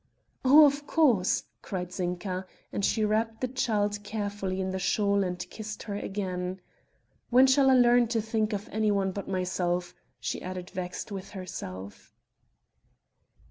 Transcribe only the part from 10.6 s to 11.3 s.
vexed with